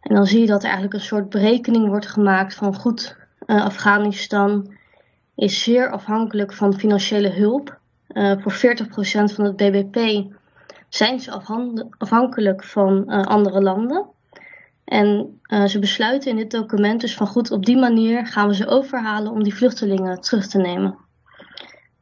En 0.00 0.14
dan 0.14 0.26
zie 0.26 0.40
je 0.40 0.46
dat 0.46 0.58
er 0.58 0.64
eigenlijk 0.64 0.94
een 0.94 1.00
soort 1.00 1.28
berekening 1.28 1.88
wordt 1.88 2.06
gemaakt 2.06 2.54
van, 2.54 2.74
goed, 2.74 3.16
eh, 3.46 3.64
Afghanistan 3.64 4.72
is 5.34 5.62
zeer 5.62 5.90
afhankelijk 5.90 6.52
van 6.52 6.78
financiële 6.78 7.30
hulp. 7.30 7.78
Eh, 8.06 8.32
voor 8.38 8.52
40% 8.52 9.32
van 9.32 9.44
het 9.44 9.56
BBP 9.56 10.24
zijn 10.88 11.20
ze 11.20 11.42
afhankelijk 11.98 12.64
van 12.64 13.08
eh, 13.08 13.22
andere 13.22 13.62
landen. 13.62 14.06
En 14.84 15.40
ze 15.66 15.78
besluiten 15.78 16.30
in 16.30 16.36
dit 16.36 16.50
document 16.50 17.00
dus 17.00 17.14
van 17.14 17.26
goed, 17.26 17.50
op 17.50 17.64
die 17.64 17.76
manier 17.76 18.26
gaan 18.26 18.48
we 18.48 18.54
ze 18.54 18.66
overhalen 18.66 19.32
om 19.32 19.42
die 19.42 19.54
vluchtelingen 19.54 20.20
terug 20.20 20.46
te 20.46 20.58
nemen. 20.58 20.96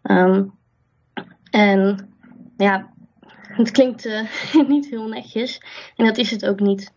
Ehm, 0.03 0.45
en 1.51 2.09
ja, 2.57 2.89
het 3.61 3.71
klinkt 3.71 4.09
niet 4.69 4.87
heel 4.87 5.09
netjes 5.09 5.63
en 5.97 6.05
dat 6.05 6.19
is 6.19 6.31
het 6.31 6.47
ook 6.47 6.61
niet. 6.61 6.93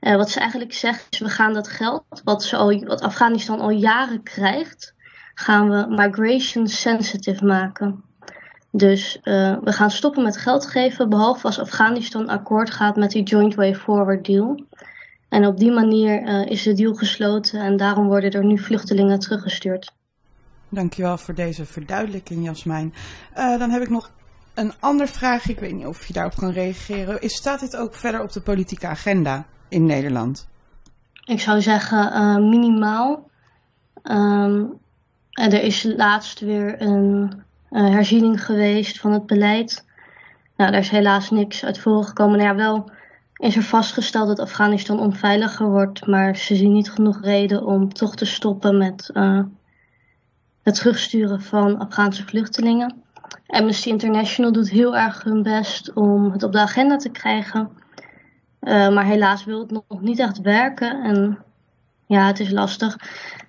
Eh, 0.00 0.16
wat 0.16 0.30
ze 0.30 0.40
eigenlijk 0.40 0.72
zeggen 0.72 1.06
is, 1.10 1.18
we 1.18 1.28
gaan 1.28 1.52
dat 1.52 1.68
geld 1.68 2.04
wat, 2.24 2.50
wat 2.84 3.00
Afghanistan 3.00 3.60
al 3.60 3.70
jaren 3.70 4.22
krijgt, 4.22 4.94
gaan 5.34 5.70
we 5.70 5.86
migration 5.88 6.68
sensitive 6.68 7.44
maken. 7.44 8.02
Dus 8.70 9.20
eh, 9.22 9.56
we 9.64 9.72
gaan 9.72 9.90
stoppen 9.90 10.22
met 10.22 10.36
geld 10.36 10.66
geven, 10.66 11.08
behalve 11.08 11.46
als 11.46 11.58
Afghanistan 11.58 12.28
akkoord 12.28 12.70
gaat 12.70 12.96
met 12.96 13.10
die 13.10 13.22
Joint 13.22 13.54
Way 13.54 13.74
Forward 13.74 14.24
deal. 14.24 14.64
En 15.28 15.46
op 15.46 15.58
die 15.58 15.72
manier 15.72 16.46
is 16.48 16.62
de 16.62 16.72
deal 16.72 16.94
gesloten 16.94 17.60
en 17.60 17.76
daarom 17.76 18.06
worden 18.06 18.30
er 18.30 18.44
nu 18.44 18.58
vluchtelingen 18.58 19.18
teruggestuurd. 19.18 19.92
Dankjewel 20.68 21.18
voor 21.18 21.34
deze 21.34 21.64
verduidelijking, 21.64 22.44
Jasmijn. 22.44 22.94
dan 23.34 23.70
heb 23.70 23.82
ik 23.82 23.88
nog 23.88 24.10
een 24.54 24.72
andere 24.80 25.10
vraag. 25.10 25.48
Ik 25.48 25.60
weet 25.60 25.72
niet 25.72 25.86
of 25.86 26.06
je 26.06 26.12
daarop 26.12 26.34
kan 26.34 26.50
reageren. 26.50 27.20
Is, 27.20 27.34
staat 27.34 27.60
dit 27.60 27.76
ook 27.76 27.94
verder 27.94 28.22
op 28.22 28.32
de 28.32 28.40
politieke 28.40 28.86
agenda 28.86 29.46
in 29.68 29.86
Nederland? 29.86 30.48
Ik 31.24 31.40
zou 31.40 31.60
zeggen 31.60 32.48
minimaal. 32.48 33.30
Um, 34.02 34.78
er 35.32 35.62
is 35.62 35.82
laatst 35.82 36.40
weer 36.40 36.82
een 36.82 37.32
herziening 37.68 38.44
geweest 38.44 39.00
van 39.00 39.12
het 39.12 39.26
beleid. 39.26 39.84
Nou, 40.56 40.70
daar 40.70 40.80
is 40.80 40.88
helaas 40.88 41.30
niks 41.30 41.64
uit 41.64 41.78
voorgekomen. 41.78 42.38
Nou 42.38 42.50
ja, 42.50 42.56
wel 42.56 42.90
is 43.38 43.56
er 43.56 43.62
vastgesteld 43.62 44.26
dat 44.26 44.38
Afghanistan 44.38 45.00
onveiliger 45.00 45.70
wordt, 45.70 46.06
maar 46.06 46.36
ze 46.36 46.56
zien 46.56 46.72
niet 46.72 46.90
genoeg 46.90 47.20
reden 47.22 47.64
om 47.66 47.92
toch 47.92 48.16
te 48.16 48.24
stoppen 48.24 48.78
met 48.78 49.10
uh, 49.14 49.40
het 50.62 50.74
terugsturen 50.74 51.42
van 51.42 51.78
Afghaanse 51.78 52.24
vluchtelingen. 52.24 53.02
Amnesty 53.46 53.88
International 53.88 54.52
doet 54.52 54.70
heel 54.70 54.96
erg 54.96 55.22
hun 55.22 55.42
best 55.42 55.92
om 55.92 56.32
het 56.32 56.42
op 56.42 56.52
de 56.52 56.60
agenda 56.60 56.96
te 56.96 57.10
krijgen. 57.10 57.70
Uh, 58.68 58.88
maar 58.88 59.04
helaas 59.04 59.44
wil 59.44 59.60
het 59.60 59.70
nog 59.70 60.00
niet 60.00 60.18
echt 60.18 60.40
werken. 60.40 61.02
En 61.02 61.38
ja, 62.06 62.26
het 62.26 62.40
is 62.40 62.50
lastig. 62.50 62.98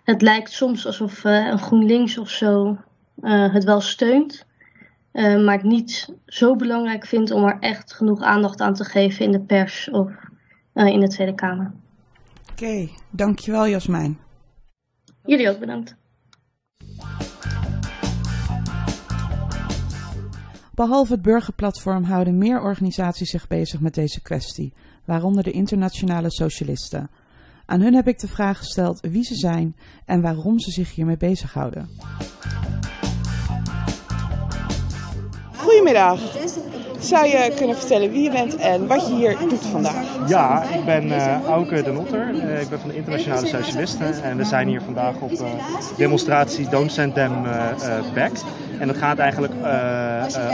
Het 0.03 0.21
lijkt 0.21 0.51
soms 0.51 0.85
alsof 0.85 1.23
uh, 1.23 1.47
een 1.47 1.59
GroenLinks 1.59 2.17
of 2.17 2.29
zo 2.29 2.77
uh, 3.21 3.53
het 3.53 3.63
wel 3.63 3.81
steunt. 3.81 4.45
Uh, 5.13 5.43
maar 5.43 5.55
het 5.55 5.63
niet 5.63 6.13
zo 6.25 6.55
belangrijk 6.55 7.05
vindt 7.05 7.31
om 7.31 7.43
er 7.43 7.57
echt 7.59 7.93
genoeg 7.93 8.21
aandacht 8.21 8.61
aan 8.61 8.73
te 8.73 8.83
geven 8.83 9.25
in 9.25 9.31
de 9.31 9.39
pers 9.39 9.89
of 9.89 10.11
in 10.73 10.99
de 10.99 11.07
Tweede 11.07 11.35
Kamer. 11.35 11.71
Oké, 12.51 12.63
okay, 12.63 12.89
dankjewel 13.09 13.67
Jasmijn. 13.67 14.19
Jullie 15.25 15.49
ook 15.49 15.59
bedankt. 15.59 15.95
Behalve 20.73 21.13
het 21.13 21.21
burgerplatform 21.21 22.03
houden 22.03 22.37
meer 22.37 22.61
organisaties 22.61 23.29
zich 23.29 23.47
bezig 23.47 23.79
met 23.79 23.93
deze 23.93 24.21
kwestie, 24.21 24.73
waaronder 25.09 25.43
de 25.43 25.51
Internationale 25.51 26.31
Socialisten. 26.31 27.09
Aan 27.65 27.81
hun 27.81 27.93
heb 27.93 28.07
ik 28.07 28.19
de 28.19 28.27
vraag 28.27 28.57
gesteld 28.57 28.99
wie 29.01 29.23
ze 29.23 29.35
zijn 29.35 29.75
en 30.05 30.21
waarom 30.21 30.59
ze 30.59 30.71
zich 30.71 30.95
hiermee 30.95 31.17
bezighouden. 31.17 31.89
Goedemiddag. 35.55 36.19
Zou 36.99 37.27
je 37.27 37.53
kunnen 37.55 37.75
vertellen 37.75 38.11
wie 38.11 38.21
je 38.21 38.31
bent 38.31 38.55
en 38.55 38.87
wat 38.87 39.07
je 39.07 39.15
hier 39.15 39.37
doet 39.37 39.65
vandaag? 39.65 40.27
Ja, 40.27 40.63
ik 40.63 40.85
ben 40.85 41.05
uh, 41.07 41.45
Auke 41.45 41.81
de 41.83 41.91
Notter. 41.91 42.33
Uh, 42.33 42.61
ik 42.61 42.69
ben 42.69 42.79
van 42.79 42.89
de 42.89 42.95
Internationale 42.95 43.47
Socialisten. 43.47 44.23
En 44.23 44.37
we 44.37 44.43
zijn 44.43 44.67
hier 44.67 44.81
vandaag 44.81 45.15
op 45.19 45.31
uh, 45.31 45.47
demonstratie 45.97 46.69
Don't 46.69 46.91
Send 46.91 47.13
Them 47.13 47.43
Back. 48.13 48.31
En 48.79 48.87
dat 48.87 48.97
gaat 48.97 49.17
eigenlijk 49.17 49.53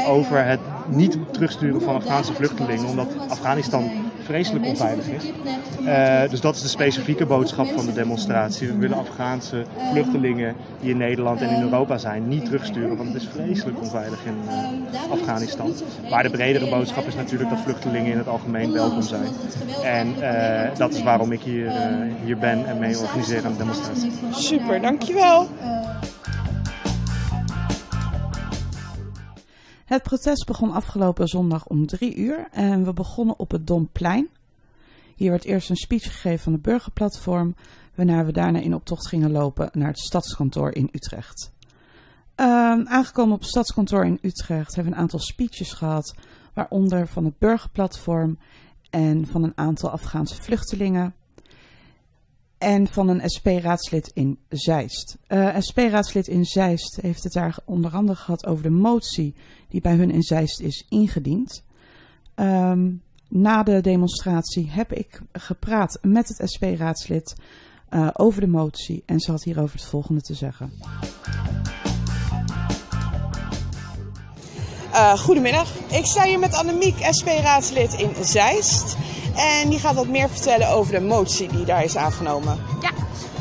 over 0.08 0.46
het 0.46 0.60
niet 0.88 1.18
terugsturen 1.32 1.82
van 1.82 1.96
Afghaanse 1.96 2.34
vluchtelingen, 2.34 2.86
omdat 2.86 3.08
Afghanistan 3.30 3.92
vreselijk 4.26 4.66
onveilig 4.66 5.08
is. 5.08 5.24
Uh, 5.82 6.30
dus 6.30 6.42
dat 6.42 6.56
is 6.56 6.62
de 6.62 6.68
specifieke 6.68 7.26
boodschap 7.26 7.68
van 7.68 7.86
de 7.86 7.94
demonstratie. 7.94 8.68
We 8.68 8.78
willen 8.78 8.98
Afghaanse 8.98 9.66
vluchtelingen 9.92 10.56
die 10.82 10.90
in 10.90 10.98
Nederland 10.98 11.42
en 11.42 11.50
in 11.50 11.62
Europa 11.62 11.98
zijn 11.98 12.28
niet 12.28 12.46
terugsturen, 12.46 12.98
want 12.98 13.14
het 13.14 13.22
is 13.22 13.28
vreselijk 13.28 13.82
onveilig 13.82 14.26
in 14.26 14.38
uh, 14.48 15.12
Afghanistan. 15.12 15.74
Maar 16.10 16.24
de 16.24 16.30
bredere 16.30 16.70
boodschap 16.70 17.08
is 17.08 17.16
natuurlijk 17.16 17.50
dat 17.50 17.60
vluchtelingen 17.60 18.12
in 18.12 18.18
het 18.18 18.28
algemeen 18.28 18.72
welkom 18.72 19.02
zijn. 19.02 19.30
En 19.84 20.08
uh, 20.08 20.78
dat 20.78 20.94
is 20.94 21.04
waarom 21.04 21.32
ik 21.32 21.42
hier, 21.42 21.72
hier 22.24 22.38
ben 22.38 22.66
en 22.66 22.80
mee 22.80 23.00
organiseer 23.00 23.46
aan 23.46 23.52
de 23.52 23.58
demonstratie. 23.58 24.12
Super, 24.32 24.82
dankjewel. 24.82 25.48
Het 29.86 30.04
protest 30.04 30.46
begon 30.46 30.72
afgelopen 30.72 31.28
zondag 31.28 31.68
om 31.68 31.86
drie 31.86 32.16
uur 32.16 32.48
en 32.52 32.86
we 32.86 32.94
begonnen 32.94 33.40
op 33.40 33.52
het 33.52 33.68
Domplein. 33.68 34.30
Hier 35.16 35.30
werd 35.30 35.44
eerst 35.44 35.70
een 35.70 35.76
speech 35.76 36.04
gegeven 36.04 36.40
van 36.40 36.54
het 36.54 36.62
burgerplatform, 36.62 37.56
waarna 37.96 38.26
we 38.26 38.32
daarna 38.32 38.60
in 38.60 38.74
optocht 38.74 39.08
gingen 39.08 39.32
lopen 39.32 39.70
naar 39.74 39.88
het 39.88 40.00
stadskantoor 40.00 40.76
in 40.76 40.90
Utrecht. 40.92 41.52
Uh, 42.36 42.46
aangekomen 42.86 43.34
op 43.34 43.40
het 43.40 43.50
stadskantoor 43.50 44.06
in 44.06 44.20
Utrecht 44.22 44.76
hebben 44.76 44.92
we 44.92 44.98
een 44.98 45.04
aantal 45.04 45.20
speeches 45.20 45.74
gehad, 45.74 46.16
waaronder 46.54 47.08
van 47.08 47.26
het 47.26 47.38
burgerplatform 47.38 48.38
en 48.90 49.28
van 49.28 49.44
een 49.44 49.58
aantal 49.58 49.90
Afghaanse 49.90 50.42
vluchtelingen 50.42 51.16
en 52.66 52.88
van 52.88 53.08
een 53.08 53.22
SP-raadslid 53.26 54.12
in 54.14 54.38
Zeist. 54.50 55.18
Uh, 55.28 55.56
SP-raadslid 55.60 56.28
in 56.28 56.46
Zeist 56.46 57.00
heeft 57.02 57.24
het 57.24 57.34
daar 57.34 57.58
onder 57.66 57.92
andere 57.92 58.18
gehad 58.18 58.46
over 58.46 58.64
de 58.64 58.70
motie 58.70 59.36
die 59.70 59.82
bij 59.82 59.96
hun 59.96 60.12
in 60.12 60.22
Zeist 60.22 60.60
is 60.60 60.86
ingediend. 60.90 61.64
Um, 62.36 63.02
na 63.28 63.64
de 63.64 63.82
demonstratie 63.82 64.70
heb 64.70 64.94
ik 64.94 65.22
gepraat 65.32 66.00
met 66.02 66.28
het 66.28 66.52
SP-raadslid 66.52 67.36
uh, 67.90 68.10
over 68.14 68.42
de 68.42 68.48
motie 68.48 69.04
en 69.06 69.20
ze 69.20 69.32
had 69.32 69.44
hierover 69.44 69.76
het 69.76 69.86
volgende 69.86 70.22
te 70.22 70.34
zeggen. 70.34 70.74
Uh, 74.94 75.18
goedemiddag, 75.18 75.76
ik 75.92 76.06
sta 76.06 76.24
hier 76.24 76.40
met 76.40 76.54
Annemiek, 76.54 77.08
SP-raadslid 77.10 77.94
in 77.94 78.26
Zeist. 78.26 78.98
En 79.36 79.70
die 79.70 79.80
gaat 79.80 79.96
wat 79.96 80.08
meer 80.08 80.30
vertellen 80.30 80.70
over 80.70 80.94
de 80.94 81.02
motie 81.02 81.48
die 81.48 81.66
daar 81.66 81.84
is 81.84 81.96
aangenomen. 81.96 82.60
Ja, 82.82 82.92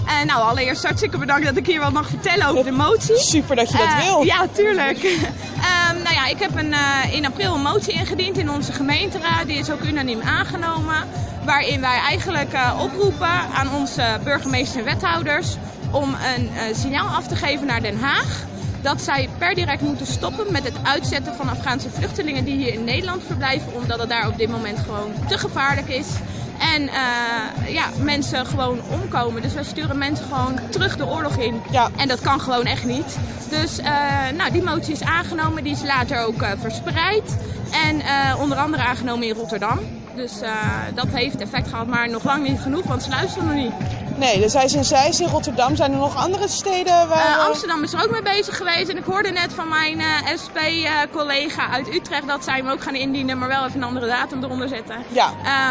uh, 0.05 0.27
nou, 0.27 0.43
allereerst 0.43 0.83
hartstikke 0.83 1.19
bedankt 1.19 1.45
dat 1.45 1.57
ik 1.57 1.67
hier 1.67 1.81
wat 1.81 1.93
mag 1.93 2.09
vertellen 2.09 2.47
over 2.47 2.65
de 2.65 2.71
motie. 2.71 3.19
Super 3.19 3.57
dat 3.57 3.71
je 3.71 3.77
dat 3.77 3.87
uh, 3.87 4.05
wil. 4.05 4.23
Ja, 4.23 4.47
tuurlijk. 4.53 5.03
um, 5.03 6.03
nou 6.05 6.15
ja, 6.15 6.27
ik 6.27 6.39
heb 6.39 6.57
een, 6.57 6.73
uh, 6.73 7.15
in 7.15 7.27
april 7.27 7.55
een 7.55 7.63
motie 7.63 7.93
ingediend 7.93 8.39
in 8.39 8.51
onze 8.51 8.73
gemeenteraad. 8.73 9.47
Die 9.47 9.59
is 9.59 9.71
ook 9.71 9.83
unaniem 9.83 10.23
aangenomen. 10.23 11.09
Waarin 11.45 11.81
wij 11.81 11.99
eigenlijk 11.99 12.57
oproepen 12.81 13.29
aan 13.55 13.75
onze 13.75 14.21
burgemeester 14.25 14.79
en 14.79 14.85
wethouders 14.85 15.57
om 15.91 16.15
een 16.37 16.75
signaal 16.75 17.09
af 17.09 17.27
te 17.27 17.37
geven 17.37 17.67
naar 17.67 17.83
Den 17.83 18.01
Haag 18.01 18.47
dat 18.85 19.03
zij 19.03 19.29
per 19.39 19.55
direct 19.55 19.81
moeten 19.81 20.07
stoppen 20.07 20.53
met 20.53 20.65
het 20.65 20.75
uitzetten 20.83 21.35
van 21.35 21.49
Afghaanse 21.49 21.91
vluchtelingen 21.91 22.45
die 22.45 22.57
hier 22.57 22.73
in 22.73 22.85
Nederland 22.85 23.23
verblijven, 23.27 23.75
omdat 23.75 23.99
het 23.99 24.09
daar 24.09 24.29
op 24.29 24.39
dit 24.39 24.49
moment 24.49 24.79
gewoon 24.79 25.13
te 25.29 25.39
gevaarlijk 25.39 25.89
is. 25.89 26.07
En 26.59 26.83
uh, 26.83 27.73
ja, 27.73 27.87
mensen 28.03 28.47
gewoon 28.47 28.81
omkomen. 28.91 29.43
Dus 29.43 29.55
wij 29.55 29.65
sturen 29.65 29.99
mensen 29.99 30.27
gewoon 30.27 30.59
terug 30.71 30.97
de 30.97 31.07
oorlog 31.07 31.37
in. 31.37 31.61
Ja. 31.71 31.91
En 31.97 32.09
dat 32.09 32.21
kan 32.21 32.41
gewoon 32.41 32.65
echt 32.65 32.85
niet. 32.85 33.19
Dus 33.51 33.79
uh, 33.79 33.87
nou, 34.37 34.53
die 34.53 34.63
motie 34.63 34.93
is 34.93 35.03
aangenomen. 35.03 35.65
Die 35.65 35.73
is 35.73 35.83
later 35.83 36.19
ook 36.19 36.43
uh, 36.43 36.51
verspreid. 36.59 37.37
En 37.87 38.03
onder 38.39 38.59
andere 38.59 38.83
aangenomen 38.83 39.27
in 39.27 39.35
Rotterdam. 39.35 39.79
Dus 40.17 40.33
dat 40.95 41.07
heeft 41.07 41.41
effect 41.41 41.69
gehad, 41.69 41.87
maar 41.87 42.09
nog 42.09 42.25
lang 42.25 42.49
niet 42.49 42.61
genoeg, 42.61 42.85
want 42.85 43.03
ze 43.03 43.09
luisteren 43.09 43.47
nog 43.47 43.57
niet. 43.57 43.73
Nee, 44.17 44.41
dus 44.41 44.53
hij 44.53 44.65
is 44.65 44.75
in 44.75 44.85
Zeist, 44.85 45.21
in 45.21 45.29
Rotterdam. 45.29 45.77
Zijn 45.77 45.93
er 45.93 45.99
nog 45.99 46.17
andere 46.17 46.49
steden 46.49 47.09
waar... 47.09 47.39
Uh, 47.39 47.47
Amsterdam 47.47 47.83
is 47.83 47.93
er 47.93 48.03
ook 48.05 48.11
mee 48.11 48.23
bezig 48.23 48.57
geweest. 48.57 48.89
En 48.89 48.97
ik 48.97 49.05
hoorde 49.05 49.31
net 49.31 49.53
van 49.53 49.69
mijn 49.69 49.99
uh, 49.99 50.07
SP-collega 50.43 51.71
uit 51.71 51.95
Utrecht 51.95 52.27
dat 52.27 52.45
zij 52.45 52.57
hem 52.57 52.69
ook 52.69 52.83
gaan 52.83 52.95
indienen, 52.95 53.39
maar 53.39 53.49
wel 53.49 53.65
even 53.65 53.77
een 53.77 53.89
andere 53.89 54.07
datum 54.07 54.45
eronder 54.45 54.69
zetten. 54.69 54.97
Ja. 55.09 55.31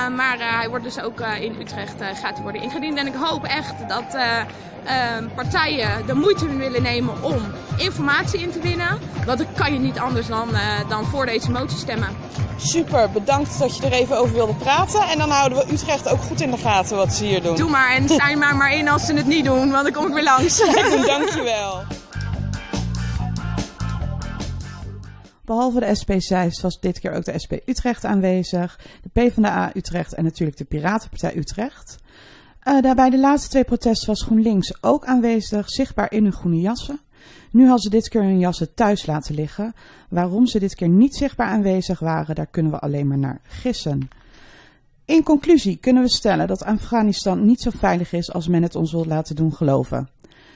Maar 0.10 0.38
hij 0.60 0.70
wordt 0.70 0.84
dus 0.84 1.00
ook 1.02 1.20
in 1.20 1.56
Utrecht 1.62 1.96
gaat 2.22 2.42
worden 2.42 2.62
ingediend. 2.62 2.98
En 2.98 3.08
ik 3.08 3.16
hoop 3.16 3.44
echt 3.44 3.74
dat 3.88 4.18
partijen 5.36 6.06
de 6.06 6.13
moeite 6.13 6.58
willen 6.58 6.82
nemen 6.82 7.24
om 7.24 7.42
informatie 7.78 8.40
in 8.40 8.52
te 8.52 8.60
winnen. 8.60 9.00
Want 9.25 9.38
dan 9.38 9.48
kan 9.56 9.74
je 9.74 9.80
niet 9.80 10.00
anders 10.00 10.28
dan, 10.28 10.50
dan 10.90 11.06
voor 11.06 11.25
deze 11.25 11.52
motie 11.52 11.78
stemmen. 11.78 12.08
Super, 12.58 13.12
bedankt 13.12 13.60
dat 13.60 13.78
je 13.78 13.84
er 13.84 13.92
even 13.92 14.18
over 14.18 14.34
wilde 14.34 14.54
praten. 14.54 15.02
En 15.02 15.18
dan 15.18 15.30
houden 15.30 15.58
we 15.58 15.74
Utrecht 15.74 16.10
ook 16.10 16.22
goed 16.22 16.42
in 16.42 16.52
de 16.52 16.58
gaten 16.58 16.98
wat 16.98 17.13
ze 17.13 17.25
hier 17.25 17.42
doen. 17.42 17.56
Doe 17.56 17.70
maar 17.70 17.96
en 17.96 18.10
sta 18.10 18.30
je 18.30 18.36
maar 18.36 18.56
maar 18.56 18.74
in 18.74 18.90
als 18.90 19.06
ze 19.06 19.13
het 19.13 19.25
niet 19.25 19.46
doen, 19.46 19.72
want 19.72 19.84
dan 19.84 19.94
kom 19.94 20.08
ik 20.08 20.13
weer 20.13 20.24
langs. 20.24 20.58
Dankjewel. 21.06 21.84
Behalve 25.46 25.80
de 25.80 25.96
SP 26.00 26.12
Zeist 26.18 26.62
was 26.62 26.80
dit 26.80 27.00
keer 27.00 27.13
ook 27.13 27.25
de 27.25 27.40
SP 27.44 27.54
Utrecht 27.66 28.06
aanwezig, 28.06 28.80
de 29.02 29.10
PvdA 29.10 29.72
Utrecht 29.74 30.13
en 30.13 30.24
natuurlijk 30.24 30.58
de 30.58 30.63
Piratenpartij 30.63 31.36
Utrecht. 31.36 31.98
Uh, 32.67 32.82
daarbij 32.82 33.10
de 33.10 33.20
laatste 33.20 33.50
twee 33.50 33.63
protesten 33.63 34.08
was 34.08 34.22
GroenLinks 34.22 34.84
ook 34.84 35.05
aanwezig, 35.05 35.70
zichtbaar 35.70 36.12
in 36.12 36.24
hun 36.24 36.34
groene 36.34 36.60
jassen. 36.60 37.00
Nu 37.51 37.62
hadden 37.62 37.82
ze 37.82 37.89
dit 37.89 38.10
keer 38.10 38.24
hun 38.24 38.39
jassen 38.39 38.74
thuis 38.74 39.05
laten 39.05 39.36
liggen. 39.36 39.74
Waarom 40.10 40.46
ze 40.46 40.60
dit 40.60 40.75
keer 40.75 40.89
niet 40.89 41.15
zichtbaar 41.15 41.48
aanwezig 41.48 42.00
waren, 42.00 42.36
daar 42.36 42.48
kunnen 42.48 42.72
we 42.72 42.79
alleen 42.79 43.08
maar 43.08 43.17
naar 43.17 43.41
gissen. 43.43 44.10
In 45.05 45.24
conclusie 45.24 45.77
kunnen 45.77 46.03
we 46.03 46.10
stellen 46.10 46.48
dat 46.48 46.63
Afghanistan 46.63 47.46
niet 47.46 47.62
zo 47.62 47.70
veilig 47.70 48.13
is 48.13 48.32
als 48.32 48.48
men 48.48 48.63
het 48.63 48.75
ons 48.75 48.91
wil 48.91 49.05
laten 49.05 49.36
doen 49.36 49.53
geloven. 49.53 50.10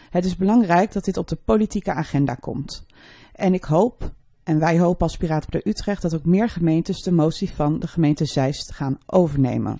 Het 0.09 0.25
is 0.25 0.35
belangrijk 0.35 0.91
dat 0.91 1.05
dit 1.05 1.17
op 1.17 1.27
de 1.27 1.37
politieke 1.45 1.93
agenda 1.93 2.35
komt. 2.35 2.85
En 3.33 3.53
ik 3.53 3.63
hoop, 3.63 4.11
en 4.43 4.59
wij 4.59 4.79
hopen 4.79 5.01
als 5.01 5.17
Piraten 5.17 5.51
de 5.51 5.69
Utrecht, 5.69 6.01
dat 6.01 6.15
ook 6.15 6.25
meer 6.25 6.49
gemeentes 6.49 7.01
de 7.01 7.11
motie 7.11 7.49
van 7.49 7.79
de 7.79 7.87
gemeente 7.87 8.25
Zeist 8.25 8.73
gaan 8.73 8.99
overnemen. 9.05 9.79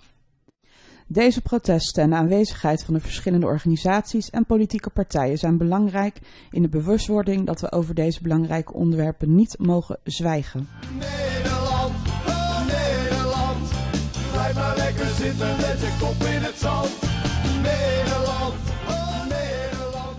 Deze 1.10 1.42
protesten 1.42 2.04
en 2.04 2.10
de 2.10 2.16
aanwezigheid 2.16 2.84
van 2.84 2.94
de 2.94 3.00
verschillende 3.00 3.46
organisaties 3.46 4.30
en 4.30 4.46
politieke 4.46 4.90
partijen 4.90 5.38
zijn 5.38 5.58
belangrijk 5.58 6.20
in 6.52 6.62
de 6.62 6.70
bewustwording 6.70 7.46
dat 7.46 7.62
we 7.62 7.72
over 7.72 7.96
deze 7.96 8.22
belangrijke 8.22 8.74
onderwerpen 8.74 9.36
niet 9.36 9.56
mogen 9.60 10.00
zwijgen. 10.04 10.70
Nederland, 11.00 11.94
oh 12.28 12.60
Nederland, 12.66 13.70
blijf 14.32 14.56
maar 14.56 14.78
lekker 14.78 15.06
zitten 15.06 15.48
met 15.48 15.80
je 15.80 15.98
kop 16.00 16.28
in 16.28 16.42
het 16.42 16.56
zand. 16.56 16.90
Nederland, 17.62 18.56
oh 18.88 19.22
Nederland. 19.22 20.18